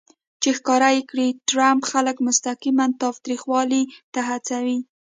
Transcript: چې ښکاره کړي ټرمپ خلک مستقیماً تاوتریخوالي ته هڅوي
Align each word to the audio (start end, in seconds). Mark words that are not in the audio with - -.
چې 0.41 0.49
ښکاره 0.57 0.89
کړي 1.09 1.27
ټرمپ 1.49 1.81
خلک 1.91 2.15
مستقیماً 2.27 2.85
تاوتریخوالي 3.01 3.83
ته 4.13 4.19
هڅوي 4.29 4.79